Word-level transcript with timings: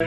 Em 0.00 0.04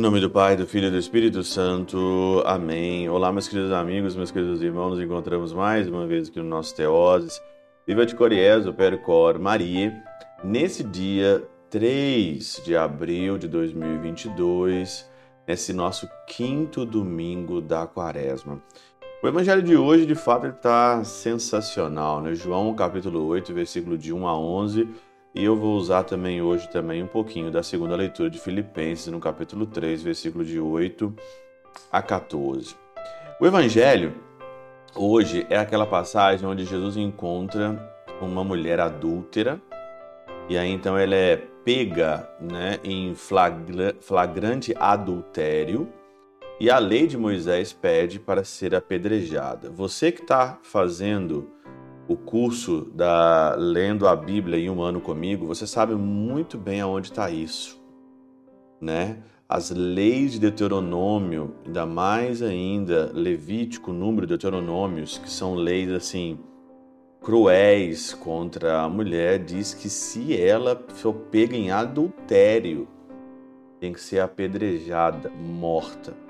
nome 0.00 0.20
do 0.20 0.28
Pai, 0.28 0.56
do 0.56 0.66
Filho 0.66 0.88
e 0.88 0.90
do 0.90 0.98
Espírito 0.98 1.44
Santo. 1.44 2.42
Amém. 2.44 3.08
Olá, 3.08 3.32
meus 3.32 3.46
queridos 3.46 3.70
amigos, 3.70 4.16
meus 4.16 4.32
queridos 4.32 4.60
irmãos. 4.62 4.90
Nos 4.90 5.00
encontramos 5.00 5.52
mais 5.52 5.88
uma 5.88 6.08
vez 6.08 6.28
aqui 6.28 6.40
no 6.40 6.44
nosso 6.44 6.74
Teoses. 6.74 7.40
Viva 7.86 8.04
de 8.04 8.16
Coriés, 8.16 8.66
o 8.66 8.74
Percor 8.74 9.38
Maria. 9.38 10.02
Nesse 10.42 10.82
dia 10.82 11.48
3 11.70 12.62
de 12.64 12.76
abril 12.76 13.38
de 13.38 13.46
2022, 13.46 15.08
nesse 15.46 15.72
nosso 15.72 16.08
quinto 16.26 16.84
domingo 16.84 17.60
da 17.60 17.86
quaresma. 17.86 18.60
O 19.22 19.26
evangelho 19.26 19.62
de 19.62 19.74
hoje, 19.76 20.04
de 20.04 20.14
fato, 20.14 20.46
está 20.46 21.02
sensacional, 21.02 22.20
né? 22.20 22.34
João, 22.34 22.74
capítulo 22.74 23.26
8, 23.26 23.52
versículo 23.54 23.96
de 23.96 24.12
1 24.12 24.28
a 24.28 24.38
11 24.38 24.88
e 25.34 25.44
eu 25.44 25.54
vou 25.54 25.76
usar 25.76 26.02
também 26.02 26.40
hoje 26.40 26.66
também 26.70 27.02
um 27.02 27.06
pouquinho 27.06 27.50
da 27.50 27.62
segunda 27.62 27.94
leitura 27.94 28.30
de 28.30 28.38
Filipenses, 28.38 29.08
no 29.08 29.20
capítulo 29.20 29.66
3, 29.66 30.02
versículo 30.02 30.42
de 30.42 30.58
8 30.58 31.14
a 31.92 32.00
14. 32.00 32.74
O 33.38 33.46
evangelho 33.46 34.14
hoje 34.94 35.46
é 35.50 35.58
aquela 35.58 35.86
passagem 35.86 36.46
onde 36.46 36.64
Jesus 36.64 36.96
encontra 36.96 37.78
uma 38.18 38.42
mulher 38.42 38.80
adúltera 38.80 39.60
e 40.48 40.56
aí 40.56 40.70
então 40.70 40.96
ela 40.96 41.14
é 41.14 41.36
pega 41.36 42.30
né, 42.40 42.78
em 42.82 43.14
flagrante 43.14 44.74
adultério 44.78 45.86
e 46.58 46.70
a 46.70 46.78
lei 46.78 47.06
de 47.06 47.18
Moisés 47.18 47.72
pede 47.72 48.18
para 48.18 48.42
ser 48.42 48.74
apedrejada. 48.74 49.70
Você 49.70 50.10
que 50.10 50.22
está 50.22 50.58
fazendo 50.62 51.50
o 52.08 52.16
curso 52.16 52.90
da 52.94 53.54
Lendo 53.56 54.08
a 54.08 54.16
Bíblia 54.16 54.58
em 54.58 54.70
um 54.70 54.80
ano 54.80 55.00
comigo, 55.00 55.46
você 55.46 55.66
sabe 55.66 55.94
muito 55.94 56.56
bem 56.56 56.80
aonde 56.80 57.10
está 57.10 57.30
isso, 57.30 57.78
né? 58.80 59.22
As 59.48 59.70
leis 59.70 60.32
de 60.32 60.40
Deuteronômio, 60.40 61.54
ainda 61.64 61.86
mais 61.86 62.42
ainda 62.42 63.12
Levítico, 63.12 63.92
número 63.92 64.26
de 64.26 64.30
Deuteronômios, 64.30 65.18
que 65.18 65.30
são 65.30 65.54
leis 65.54 65.90
assim 65.90 66.38
cruéis 67.20 68.14
contra 68.14 68.82
a 68.82 68.88
mulher, 68.88 69.40
diz 69.40 69.74
que 69.74 69.88
se 69.88 70.40
ela 70.40 70.80
for 70.88 71.12
pega 71.12 71.56
em 71.56 71.70
adultério, 71.70 72.88
tem 73.80 73.92
que 73.92 74.00
ser 74.00 74.20
apedrejada, 74.20 75.30
morta. 75.30 76.25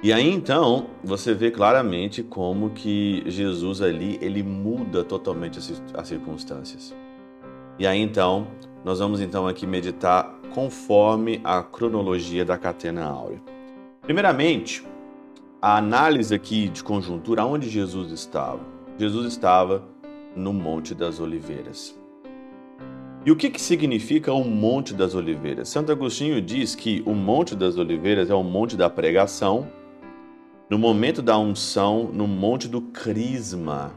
E 0.00 0.12
aí 0.12 0.30
então 0.30 0.86
você 1.02 1.34
vê 1.34 1.50
claramente 1.50 2.22
como 2.22 2.70
que 2.70 3.24
Jesus 3.26 3.82
ali 3.82 4.16
ele 4.22 4.44
muda 4.44 5.02
totalmente 5.02 5.58
as 5.94 6.08
circunstâncias. 6.08 6.94
E 7.78 7.86
aí 7.86 7.98
então 7.98 8.46
nós 8.84 9.00
vamos 9.00 9.20
então 9.20 9.48
aqui 9.48 9.66
meditar 9.66 10.38
conforme 10.54 11.40
a 11.42 11.62
cronologia 11.62 12.44
da 12.44 12.56
catena 12.56 13.04
áurea. 13.04 13.42
Primeiramente, 14.02 14.84
a 15.60 15.76
análise 15.76 16.32
aqui 16.32 16.68
de 16.68 16.84
conjuntura 16.84 17.44
onde 17.44 17.68
Jesus 17.68 18.12
estava. 18.12 18.60
Jesus 18.96 19.26
estava 19.26 19.84
no 20.34 20.52
Monte 20.52 20.94
das 20.94 21.18
Oliveiras. 21.18 21.98
E 23.26 23.32
o 23.32 23.36
que, 23.36 23.50
que 23.50 23.60
significa 23.60 24.32
o 24.32 24.44
Monte 24.44 24.94
das 24.94 25.14
Oliveiras? 25.16 25.68
Santo 25.68 25.90
Agostinho 25.90 26.40
diz 26.40 26.76
que 26.76 27.02
o 27.04 27.12
Monte 27.12 27.56
das 27.56 27.76
Oliveiras 27.76 28.30
é 28.30 28.34
o 28.34 28.44
monte 28.44 28.76
da 28.76 28.88
pregação, 28.88 29.68
no 30.68 30.78
momento 30.78 31.22
da 31.22 31.38
unção, 31.38 32.10
no 32.12 32.26
monte 32.26 32.68
do 32.68 32.82
crisma. 32.82 33.94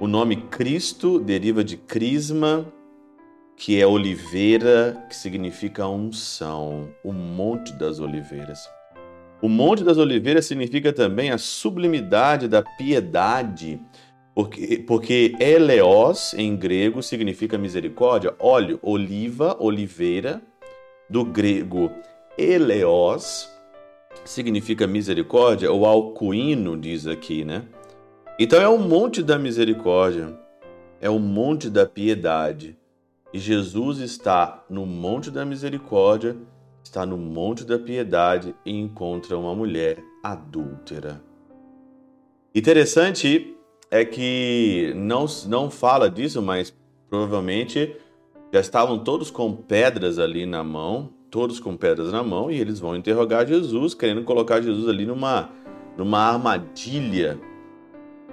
O 0.00 0.06
nome 0.06 0.36
Cristo 0.36 1.18
deriva 1.18 1.62
de 1.62 1.76
crisma, 1.76 2.66
que 3.54 3.80
é 3.80 3.86
oliveira, 3.86 5.04
que 5.08 5.14
significa 5.14 5.86
unção, 5.86 6.88
o 7.04 7.12
Monte 7.12 7.72
das 7.74 8.00
Oliveiras. 8.00 8.68
O 9.40 9.48
Monte 9.48 9.84
das 9.84 9.98
Oliveiras 9.98 10.46
significa 10.46 10.92
também 10.92 11.30
a 11.30 11.38
sublimidade 11.38 12.48
da 12.48 12.62
piedade, 12.62 13.80
porque, 14.34 14.78
porque 14.78 15.36
eleos 15.38 16.32
em 16.34 16.56
grego 16.56 17.02
significa 17.02 17.58
misericórdia, 17.58 18.34
óleo, 18.38 18.80
oliva, 18.82 19.56
oliveira, 19.60 20.42
do 21.08 21.24
grego 21.24 21.90
eleos, 22.38 23.51
significa 24.24 24.86
misericórdia, 24.86 25.72
o 25.72 25.84
alcuíno 25.84 26.76
diz 26.76 27.06
aqui, 27.06 27.44
né? 27.44 27.64
Então 28.38 28.60
é 28.60 28.68
o 28.68 28.78
monte 28.78 29.22
da 29.22 29.38
misericórdia, 29.38 30.38
é 31.00 31.10
o 31.10 31.18
monte 31.18 31.68
da 31.68 31.86
piedade. 31.86 32.76
E 33.32 33.38
Jesus 33.38 33.98
está 33.98 34.64
no 34.68 34.84
monte 34.84 35.30
da 35.30 35.44
misericórdia, 35.44 36.36
está 36.84 37.06
no 37.06 37.16
monte 37.16 37.64
da 37.64 37.78
piedade 37.78 38.54
e 38.64 38.78
encontra 38.78 39.38
uma 39.38 39.54
mulher 39.54 39.98
adúltera. 40.22 41.22
Interessante 42.54 43.56
é 43.90 44.04
que 44.04 44.92
não, 44.94 45.26
não 45.46 45.70
fala 45.70 46.10
disso, 46.10 46.42
mas 46.42 46.74
provavelmente 47.08 47.96
já 48.52 48.60
estavam 48.60 48.98
todos 48.98 49.30
com 49.30 49.54
pedras 49.54 50.18
ali 50.18 50.44
na 50.44 50.62
mão, 50.62 51.10
todos 51.32 51.58
com 51.58 51.78
pedras 51.78 52.12
na 52.12 52.22
mão, 52.22 52.50
e 52.50 52.60
eles 52.60 52.78
vão 52.78 52.94
interrogar 52.94 53.46
Jesus, 53.46 53.94
querendo 53.94 54.22
colocar 54.22 54.60
Jesus 54.60 54.86
ali 54.86 55.06
numa, 55.06 55.48
numa 55.96 56.18
armadilha. 56.18 57.40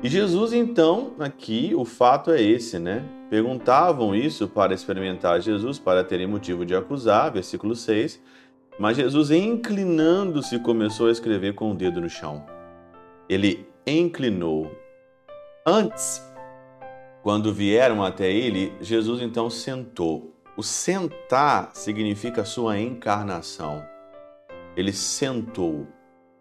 E 0.03 0.09
Jesus, 0.09 0.51
então, 0.51 1.13
aqui 1.17 1.71
o 1.73 1.85
fato 1.85 2.29
é 2.29 2.41
esse, 2.41 2.77
né? 2.77 3.05
Perguntavam 3.29 4.13
isso 4.13 4.49
para 4.49 4.73
experimentar 4.73 5.39
Jesus, 5.39 5.79
para 5.79 6.03
terem 6.03 6.27
motivo 6.27 6.65
de 6.65 6.75
acusar, 6.75 7.31
versículo 7.31 7.73
6. 7.73 8.21
Mas 8.77 8.97
Jesus, 8.97 9.31
inclinando-se, 9.31 10.59
começou 10.59 11.07
a 11.07 11.11
escrever 11.11 11.55
com 11.55 11.71
o 11.71 11.75
dedo 11.75 12.01
no 12.01 12.09
chão. 12.09 12.45
Ele 13.29 13.65
inclinou. 13.87 14.69
Antes, 15.65 16.21
quando 17.23 17.53
vieram 17.53 18.03
até 18.03 18.29
ele, 18.29 18.73
Jesus 18.81 19.21
então 19.21 19.49
sentou. 19.49 20.33
O 20.59 20.63
sentar 20.63 21.69
significa 21.73 22.43
sua 22.43 22.77
encarnação. 22.77 23.81
Ele 24.75 24.91
sentou. 24.91 25.87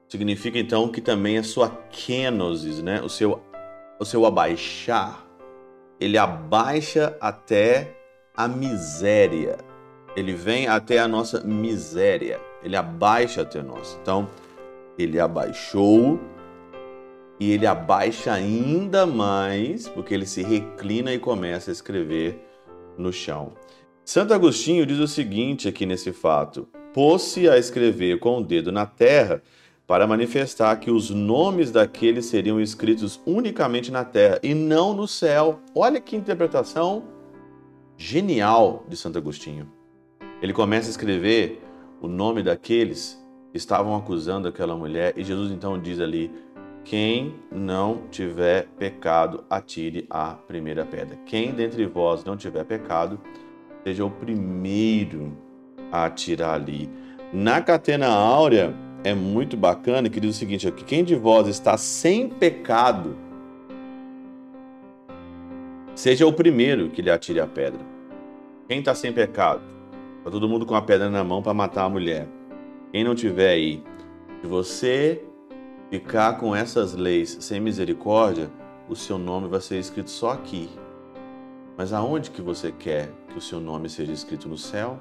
Significa 0.08 0.58
então 0.58 0.88
que 0.88 1.00
também 1.00 1.38
a 1.38 1.44
sua 1.44 1.70
kenosis, 1.88 2.82
né? 2.82 3.00
o, 3.00 3.08
seu, 3.08 3.40
o 3.96 4.04
seu 4.04 4.26
abaixar. 4.26 5.24
Ele 6.00 6.18
abaixa 6.18 7.16
até 7.20 7.96
a 8.36 8.48
miséria. 8.48 9.56
Ele 10.16 10.32
vem 10.32 10.66
até 10.66 10.98
a 10.98 11.06
nossa 11.06 11.44
miséria. 11.44 12.40
Ele 12.60 12.74
abaixa 12.74 13.42
até 13.42 13.62
nós. 13.62 13.96
Então, 14.02 14.28
ele 14.98 15.20
abaixou 15.20 16.18
e 17.38 17.52
ele 17.52 17.68
abaixa 17.68 18.32
ainda 18.32 19.06
mais, 19.06 19.88
porque 19.88 20.12
ele 20.12 20.26
se 20.26 20.42
reclina 20.42 21.14
e 21.14 21.20
começa 21.20 21.70
a 21.70 21.72
escrever 21.72 22.44
no 22.98 23.12
chão. 23.12 23.52
Santo 24.08 24.32
Agostinho 24.32 24.86
diz 24.86 24.98
o 25.00 25.06
seguinte 25.06 25.69
aqui 25.69 25.84
nesse 25.84 26.14
fato: 26.14 26.66
pôs-se 26.94 27.46
a 27.46 27.58
escrever 27.58 28.19
com 28.19 28.38
o 28.38 28.42
dedo 28.42 28.72
na 28.72 28.86
terra 28.86 29.42
para 29.86 30.06
manifestar 30.06 30.74
que 30.76 30.91
os 30.91 31.10
nomes 31.10 31.70
daqueles 31.70 32.24
seriam 32.24 32.58
escritos 32.58 33.20
unicamente 33.26 33.92
na 33.92 34.06
terra 34.06 34.41
e 34.42 34.54
não 34.54 34.94
no 34.94 35.06
céu. 35.06 35.60
Olha 35.74 36.00
que 36.00 36.16
interpretação 36.16 37.04
genial 37.98 38.86
de 38.88 38.97
Santo 38.97 39.18
Agostinho. 39.18 39.70
Ele 40.41 40.54
começa 40.54 40.88
a 40.88 40.92
escrever 40.92 41.62
o 42.00 42.08
nome 42.08 42.42
daqueles 42.42 43.22
que 43.52 43.58
estavam 43.58 43.94
acusando 43.94 44.48
aquela 44.48 44.74
mulher 44.74 45.12
e 45.18 45.22
Jesus 45.22 45.52
então 45.52 45.78
diz 45.78 46.00
ali: 46.00 46.30
quem 46.82 47.34
não 47.52 48.04
tiver 48.10 48.68
pecado, 48.78 49.44
atire 49.50 50.06
a 50.09 50.30
primeira 50.30 50.86
pedra. 50.86 51.18
Quem 51.27 51.53
dentre 51.53 51.84
vós 51.84 52.24
não 52.24 52.38
tiver 52.38 52.65
pecado, 52.65 53.21
seja 53.84 54.04
o 54.04 54.10
primeiro 54.10 55.36
a 55.91 56.04
atirar 56.04 56.54
ali. 56.54 56.89
Na 57.33 57.60
catena 57.60 58.09
áurea 58.09 58.75
é 59.04 59.15
muito 59.15 59.57
bacana 59.57 60.09
que 60.09 60.21
diz 60.21 60.34
o 60.34 60.39
seguinte 60.39 60.66
aqui: 60.66 60.84
quem 60.84 61.04
de 61.04 61.15
vós 61.15 61.47
está 61.47 61.77
sem 61.77 62.28
pecado, 62.28 63.16
seja 65.95 66.27
o 66.27 66.33
primeiro 66.33 66.91
que 66.91 67.03
lhe 67.03 67.10
atire 67.10 67.41
a 67.41 67.47
pedra. 67.47 67.80
Quem 68.69 68.80
está 68.80 68.95
sem 68.95 69.13
pecado? 69.13 69.63
Está 70.19 70.31
todo 70.31 70.48
mundo 70.48 70.66
com 70.66 70.74
a 70.74 70.83
pedra 70.83 71.09
na 71.09 71.24
mão 71.24 71.42
para 71.42 71.54
matar 71.54 71.84
a 71.84 71.89
mulher. 71.89 72.28
Quem 72.92 73.04
não 73.04 73.15
tiver 73.15 73.51
aí, 73.51 73.83
se 74.41 74.47
você 74.47 75.22
ficar 75.91 76.34
com 76.39 76.54
essas 76.54 76.95
leis 76.95 77.39
sem 77.41 77.60
misericórdia, 77.60 78.51
o 78.89 78.97
seu 78.97 79.19
nome 79.19 79.48
vai 79.48 79.60
ser 79.60 79.78
escrito 79.78 80.10
só 80.10 80.33
aqui, 80.33 80.69
mas 81.78 81.92
aonde 81.92 82.33
que 82.33 82.42
você 82.42 82.72
quer 82.72 83.09
que 83.28 83.39
o 83.39 83.41
seu 83.41 83.60
nome 83.60 83.89
seja 83.89 84.10
escrito 84.13 84.48
no 84.48 84.59
céu? 84.59 84.98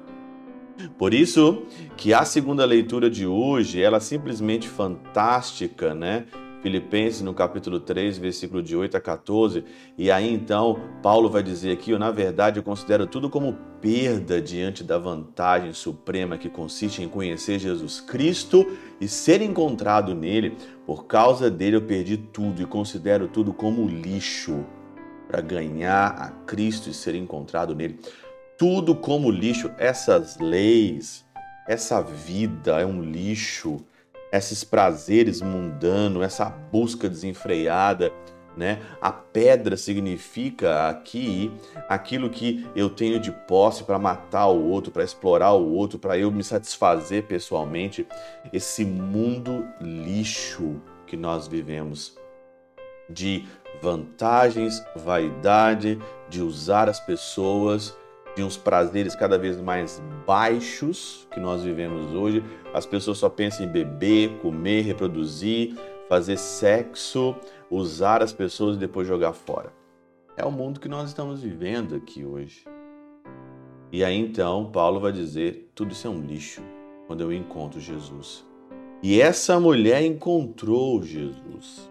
Por 0.96 1.12
isso 1.12 1.64
que 1.96 2.14
a 2.14 2.24
segunda 2.24 2.64
leitura 2.64 3.10
de 3.10 3.26
hoje, 3.26 3.82
ela 3.82 3.96
é 3.96 4.00
simplesmente 4.00 4.68
fantástica, 4.68 5.92
né? 5.92 6.26
Filipenses, 6.62 7.20
no 7.20 7.34
capítulo 7.34 7.80
3, 7.80 8.18
versículo 8.18 8.62
de 8.62 8.76
8 8.76 8.96
a 8.96 9.00
14. 9.00 9.64
E 9.96 10.08
aí 10.08 10.32
então, 10.32 10.78
Paulo 11.02 11.28
vai 11.28 11.42
dizer 11.42 11.72
aqui: 11.72 11.90
eu, 11.90 11.98
na 11.98 12.12
verdade, 12.12 12.60
eu 12.60 12.62
considero 12.62 13.08
tudo 13.08 13.28
como 13.28 13.58
perda 13.80 14.40
diante 14.40 14.84
da 14.84 14.98
vantagem 14.98 15.72
suprema 15.72 16.38
que 16.38 16.48
consiste 16.48 17.02
em 17.02 17.08
conhecer 17.08 17.58
Jesus 17.58 18.00
Cristo 18.00 18.64
e 19.00 19.08
ser 19.08 19.42
encontrado 19.42 20.14
nele. 20.14 20.56
Por 20.86 21.06
causa 21.06 21.50
dele, 21.50 21.74
eu 21.74 21.82
perdi 21.82 22.16
tudo 22.16 22.62
e 22.62 22.66
considero 22.66 23.26
tudo 23.26 23.52
como 23.52 23.88
lixo 23.88 24.64
para 25.28 25.40
ganhar 25.40 26.08
a 26.18 26.30
Cristo 26.46 26.88
e 26.88 26.94
ser 26.94 27.14
encontrado 27.14 27.74
nele. 27.74 28.00
Tudo 28.56 28.96
como 28.96 29.30
lixo, 29.30 29.70
essas 29.78 30.38
leis, 30.38 31.24
essa 31.68 32.02
vida 32.02 32.80
é 32.80 32.86
um 32.86 33.02
lixo 33.02 33.84
esses 34.32 34.64
prazeres 34.64 35.40
mundanos, 35.40 36.22
essa 36.22 36.46
busca 36.46 37.08
desenfreada, 37.08 38.12
né? 38.56 38.80
A 39.00 39.12
pedra 39.12 39.76
significa 39.76 40.88
aqui 40.88 41.50
aquilo 41.88 42.28
que 42.28 42.66
eu 42.74 42.90
tenho 42.90 43.20
de 43.20 43.30
posse 43.30 43.84
para 43.84 43.98
matar 43.98 44.48
o 44.48 44.68
outro, 44.68 44.90
para 44.90 45.04
explorar 45.04 45.52
o 45.52 45.72
outro, 45.72 45.98
para 45.98 46.18
eu 46.18 46.30
me 46.30 46.42
satisfazer 46.42 47.24
pessoalmente. 47.24 48.06
Esse 48.52 48.84
mundo 48.84 49.66
lixo 49.80 50.80
que 51.06 51.16
nós 51.16 51.46
vivemos 51.46 52.16
de 53.08 53.46
vantagens, 53.80 54.84
vaidade, 54.96 55.98
de 56.28 56.42
usar 56.42 56.88
as 56.88 57.00
pessoas 57.00 57.96
de 58.36 58.42
uns 58.42 58.56
prazeres 58.56 59.16
cada 59.16 59.36
vez 59.36 59.60
mais 59.60 60.02
baixos 60.26 61.26
que 61.32 61.40
nós 61.40 61.62
vivemos 61.62 62.14
hoje. 62.14 62.42
As 62.72 62.86
pessoas 62.86 63.18
só 63.18 63.28
pensam 63.28 63.66
em 63.66 63.68
beber, 63.68 64.38
comer, 64.38 64.82
reproduzir, 64.82 65.74
fazer 66.08 66.36
sexo, 66.36 67.34
usar 67.70 68.22
as 68.22 68.32
pessoas 68.32 68.76
e 68.76 68.78
depois 68.78 69.08
jogar 69.08 69.32
fora. 69.32 69.72
É 70.36 70.44
o 70.44 70.52
mundo 70.52 70.78
que 70.78 70.88
nós 70.88 71.08
estamos 71.08 71.42
vivendo 71.42 71.96
aqui 71.96 72.24
hoje. 72.24 72.64
E 73.90 74.04
aí 74.04 74.16
então 74.16 74.70
Paulo 74.70 75.00
vai 75.00 75.10
dizer: 75.10 75.70
tudo 75.74 75.92
isso 75.92 76.06
é 76.06 76.10
um 76.10 76.20
lixo 76.20 76.62
quando 77.06 77.22
eu 77.22 77.32
encontro 77.32 77.80
Jesus. 77.80 78.46
E 79.02 79.20
essa 79.20 79.58
mulher 79.58 80.02
encontrou 80.02 81.02
Jesus. 81.02 81.90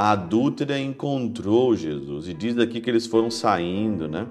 A 0.00 0.12
adúltera 0.12 0.78
encontrou 0.78 1.76
Jesus. 1.76 2.26
E 2.26 2.32
diz 2.32 2.56
aqui 2.56 2.80
que 2.80 2.88
eles 2.88 3.06
foram 3.06 3.30
saindo, 3.30 4.08
né? 4.08 4.26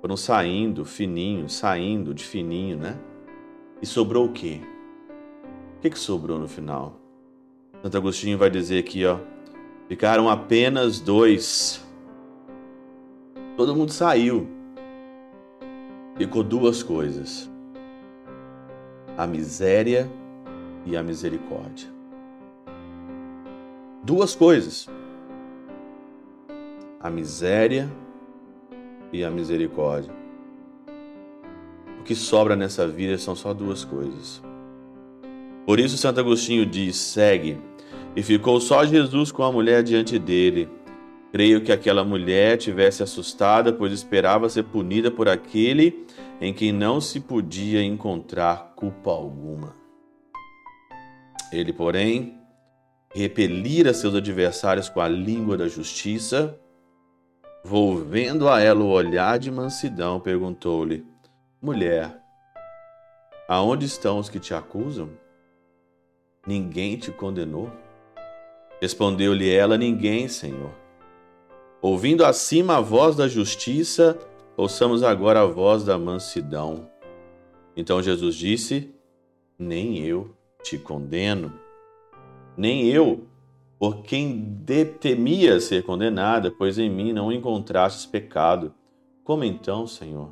Foram 0.00 0.16
saindo 0.16 0.86
fininho, 0.86 1.50
saindo 1.50 2.14
de 2.14 2.24
fininho, 2.24 2.78
né? 2.78 2.98
E 3.82 3.84
sobrou 3.84 4.24
o 4.24 4.32
quê? 4.32 4.62
O 5.76 5.80
que, 5.82 5.90
que 5.90 5.98
sobrou 5.98 6.38
no 6.38 6.48
final? 6.48 6.98
Santo 7.82 7.94
Agostinho 7.94 8.38
vai 8.38 8.48
dizer 8.48 8.78
aqui, 8.78 9.04
ó. 9.04 9.18
Ficaram 9.86 10.30
apenas 10.30 10.98
dois. 10.98 11.86
Todo 13.58 13.76
mundo 13.76 13.92
saiu. 13.92 14.48
Ficou 16.16 16.42
duas 16.42 16.82
coisas: 16.82 17.50
a 19.14 19.26
miséria 19.26 20.10
e 20.86 20.96
a 20.96 21.02
misericórdia. 21.02 21.93
Duas 24.04 24.34
coisas: 24.34 24.86
a 27.00 27.08
miséria 27.08 27.90
e 29.10 29.24
a 29.24 29.30
misericórdia. 29.30 30.12
O 32.00 32.02
que 32.02 32.14
sobra 32.14 32.54
nessa 32.54 32.86
vida 32.86 33.16
são 33.16 33.34
só 33.34 33.54
duas 33.54 33.82
coisas. 33.82 34.42
Por 35.64 35.80
isso, 35.80 35.96
Santo 35.96 36.20
Agostinho 36.20 36.66
diz: 36.66 36.96
segue. 36.96 37.56
E 38.14 38.22
ficou 38.22 38.60
só 38.60 38.84
Jesus 38.84 39.32
com 39.32 39.42
a 39.42 39.50
mulher 39.50 39.82
diante 39.82 40.18
dele. 40.18 40.68
Creio 41.32 41.62
que 41.62 41.72
aquela 41.72 42.04
mulher 42.04 42.58
tivesse 42.58 43.02
assustada, 43.02 43.72
pois 43.72 43.90
esperava 43.90 44.50
ser 44.50 44.64
punida 44.64 45.10
por 45.10 45.30
aquele 45.30 46.06
em 46.42 46.52
quem 46.52 46.72
não 46.72 47.00
se 47.00 47.20
podia 47.20 47.82
encontrar 47.82 48.74
culpa 48.76 49.10
alguma. 49.10 49.74
Ele, 51.50 51.72
porém, 51.72 52.43
repelira 53.14 53.94
seus 53.94 54.14
adversários 54.14 54.88
com 54.88 55.00
a 55.00 55.08
língua 55.08 55.56
da 55.56 55.68
justiça 55.68 56.58
Volvendo 57.66 58.46
a 58.46 58.60
ela 58.60 58.84
o 58.84 58.90
olhar 58.90 59.38
de 59.38 59.50
mansidão, 59.50 60.20
perguntou-lhe: 60.20 61.02
Mulher, 61.62 62.14
aonde 63.48 63.86
estão 63.86 64.18
os 64.18 64.28
que 64.28 64.38
te 64.38 64.52
acusam? 64.52 65.08
Ninguém 66.46 66.98
te 66.98 67.10
condenou? 67.10 67.72
Respondeu-lhe 68.82 69.50
ela: 69.50 69.78
Ninguém, 69.78 70.28
Senhor. 70.28 70.72
Ouvindo 71.80 72.22
acima 72.22 72.76
a 72.76 72.80
voz 72.82 73.16
da 73.16 73.26
justiça, 73.26 74.18
ouçamos 74.58 75.02
agora 75.02 75.40
a 75.40 75.46
voz 75.46 75.84
da 75.84 75.98
mansidão. 75.98 76.90
Então 77.74 78.02
Jesus 78.02 78.34
disse: 78.34 78.94
Nem 79.58 80.00
eu 80.00 80.36
te 80.62 80.76
condeno, 80.76 81.50
nem 82.56 82.86
eu 82.86 83.26
por 83.78 84.02
quem 84.02 84.62
temia 85.00 85.60
ser 85.60 85.82
condenada, 85.82 86.50
pois 86.50 86.78
em 86.78 86.88
mim 86.88 87.12
não 87.12 87.30
encontrastes 87.30 88.06
pecado. 88.06 88.72
Como 89.22 89.44
então, 89.44 89.86
Senhor? 89.86 90.30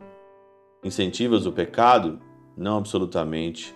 Incentivas 0.82 1.44
o 1.44 1.52
pecado? 1.52 2.18
Não 2.56 2.78
absolutamente. 2.78 3.74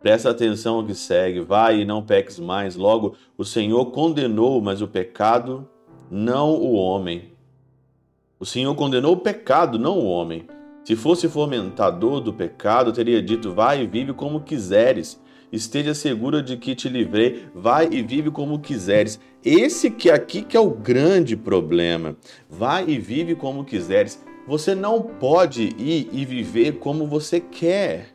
Presta 0.00 0.30
atenção 0.30 0.76
ao 0.76 0.84
que 0.84 0.94
segue, 0.94 1.40
vai 1.40 1.80
e 1.80 1.84
não 1.84 2.02
peques 2.02 2.38
mais. 2.38 2.76
Logo, 2.76 3.16
o 3.36 3.44
Senhor 3.44 3.86
condenou, 3.86 4.60
mas 4.60 4.80
o 4.80 4.88
pecado, 4.88 5.68
não 6.10 6.54
o 6.54 6.74
homem. 6.74 7.32
O 8.38 8.46
Senhor 8.46 8.74
condenou 8.74 9.14
o 9.14 9.20
pecado, 9.20 9.78
não 9.78 9.98
o 9.98 10.06
homem. 10.06 10.46
Se 10.84 10.96
fosse 10.96 11.28
fomentador 11.28 12.20
do 12.20 12.32
pecado, 12.32 12.92
teria 12.92 13.20
dito: 13.20 13.52
Vai 13.52 13.82
e 13.82 13.86
vive 13.86 14.12
como 14.12 14.40
quiseres 14.40 15.20
esteja 15.52 15.94
segura 15.94 16.42
de 16.42 16.56
que 16.56 16.74
te 16.74 16.88
livrei, 16.88 17.46
vai 17.54 17.88
e 17.90 18.02
vive 18.02 18.30
como 18.30 18.60
quiseres. 18.60 19.20
Esse 19.44 19.90
que 19.90 20.10
aqui 20.10 20.42
que 20.42 20.56
é 20.56 20.60
o 20.60 20.70
grande 20.70 21.36
problema. 21.36 22.16
Vai 22.48 22.88
e 22.88 22.98
vive 22.98 23.34
como 23.34 23.64
quiseres. 23.64 24.22
Você 24.46 24.74
não 24.74 25.02
pode 25.02 25.74
ir 25.78 26.08
e 26.12 26.24
viver 26.24 26.78
como 26.78 27.06
você 27.06 27.40
quer. 27.40 28.08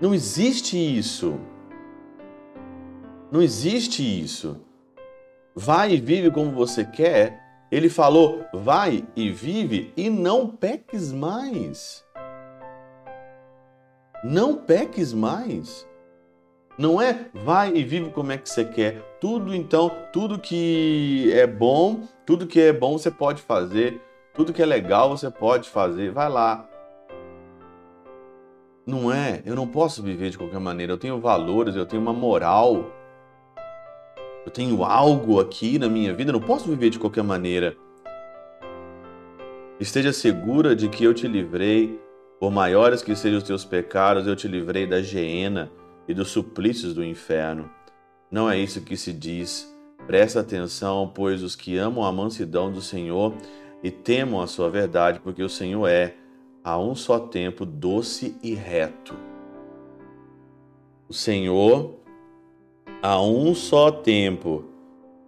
Não 0.00 0.14
existe 0.14 0.76
isso. 0.76 1.38
Não 3.30 3.42
existe 3.42 4.02
isso. 4.02 4.60
Vai 5.54 5.94
e 5.94 6.00
vive 6.00 6.30
como 6.30 6.52
você 6.52 6.84
quer. 6.84 7.42
Ele 7.70 7.88
falou: 7.88 8.44
vai 8.54 9.04
e 9.16 9.30
vive 9.30 9.92
e 9.96 10.08
não 10.08 10.46
peques 10.46 11.12
mais. 11.12 12.04
Não 14.22 14.56
peques 14.56 15.12
mais. 15.12 15.86
Não 16.76 17.00
é 17.00 17.26
vai 17.34 17.74
e 17.74 17.82
vive 17.82 18.10
como 18.10 18.32
é 18.32 18.38
que 18.38 18.48
você 18.48 18.64
quer. 18.64 19.00
Tudo 19.20 19.54
então, 19.54 19.90
tudo 20.12 20.38
que 20.38 21.30
é 21.32 21.46
bom, 21.46 22.02
tudo 22.24 22.46
que 22.46 22.60
é 22.60 22.72
bom 22.72 22.96
você 22.96 23.10
pode 23.10 23.42
fazer, 23.42 24.00
tudo 24.32 24.52
que 24.52 24.62
é 24.62 24.66
legal 24.66 25.10
você 25.10 25.30
pode 25.30 25.68
fazer. 25.68 26.12
Vai 26.12 26.28
lá. 26.28 26.68
Não 28.86 29.12
é, 29.12 29.42
eu 29.44 29.54
não 29.54 29.66
posso 29.66 30.02
viver 30.02 30.30
de 30.30 30.38
qualquer 30.38 30.60
maneira. 30.60 30.92
Eu 30.92 30.98
tenho 30.98 31.20
valores, 31.20 31.74
eu 31.74 31.84
tenho 31.84 32.00
uma 32.00 32.12
moral. 32.12 32.92
Eu 34.46 34.50
tenho 34.50 34.82
algo 34.82 35.40
aqui 35.40 35.78
na 35.78 35.88
minha 35.88 36.14
vida, 36.14 36.30
eu 36.30 36.38
não 36.38 36.40
posso 36.40 36.68
viver 36.68 36.90
de 36.90 36.98
qualquer 36.98 37.22
maneira. 37.22 37.76
Esteja 39.78 40.12
segura 40.12 40.74
de 40.74 40.88
que 40.88 41.04
eu 41.04 41.12
te 41.12 41.28
livrei 41.28 42.00
por 42.38 42.52
maiores 42.52 43.02
que 43.02 43.16
sejam 43.16 43.38
os 43.38 43.44
teus 43.44 43.64
pecados, 43.64 44.26
eu 44.26 44.36
te 44.36 44.46
livrei 44.46 44.86
da 44.86 45.02
geena 45.02 45.70
e 46.06 46.14
dos 46.14 46.28
suplícios 46.28 46.94
do 46.94 47.04
inferno. 47.04 47.68
Não 48.30 48.48
é 48.48 48.56
isso 48.58 48.82
que 48.82 48.96
se 48.96 49.12
diz. 49.12 49.74
Presta 50.06 50.40
atenção, 50.40 51.10
pois 51.12 51.42
os 51.42 51.56
que 51.56 51.76
amam 51.76 52.04
a 52.04 52.12
mansidão 52.12 52.70
do 52.70 52.80
Senhor 52.80 53.34
e 53.82 53.90
temam 53.90 54.40
a 54.40 54.46
sua 54.46 54.70
verdade, 54.70 55.20
porque 55.20 55.42
o 55.42 55.48
Senhor 55.48 55.86
é, 55.88 56.14
a 56.62 56.78
um 56.78 56.94
só 56.94 57.18
tempo, 57.18 57.66
doce 57.66 58.36
e 58.42 58.54
reto. 58.54 59.16
O 61.08 61.12
Senhor, 61.12 61.98
a 63.02 63.20
um 63.20 63.54
só 63.54 63.90
tempo, 63.90 64.64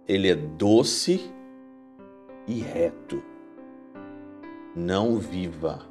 ele 0.07 0.29
é 0.29 0.35
doce 0.35 1.29
e 2.47 2.59
reto. 2.59 3.21
Não 4.75 5.17
viva 5.17 5.90